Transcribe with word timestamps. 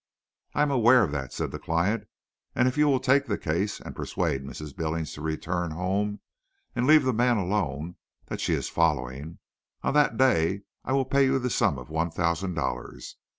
"I 0.55 0.63
am 0.63 0.71
aware 0.71 1.03
of 1.03 1.11
that," 1.11 1.31
said 1.31 1.51
the 1.51 1.59
client, 1.59 2.07
"and 2.55 2.67
if 2.67 2.75
you 2.75 2.87
will 2.87 2.99
take 2.99 3.27
the 3.27 3.37
case 3.37 3.79
and 3.79 3.95
persuade 3.95 4.43
Mrs. 4.43 4.75
Billings 4.75 5.13
to 5.13 5.21
return 5.21 5.69
home 5.69 6.21
and 6.75 6.87
leave 6.87 7.03
the 7.03 7.13
man 7.13 7.37
alone 7.37 7.97
that 8.25 8.41
she 8.41 8.55
is 8.55 8.67
following—on 8.67 9.93
that 9.93 10.17
day 10.17 10.63
I 10.83 10.93
will 10.93 11.05
pay 11.05 11.25
you 11.25 11.37
the 11.37 11.51
sum 11.51 11.77
of 11.77 11.91
one 11.91 12.09
thousand 12.09 12.55
dollars. 12.55 13.17